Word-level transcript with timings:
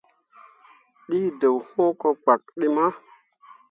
Ɗii 1.07 1.27
deɓ 1.39 1.53
hũũ 1.67 1.87
ko 2.01 2.07
kpak 2.21 2.41
ɗi 2.57 2.67
mah. 2.75 2.93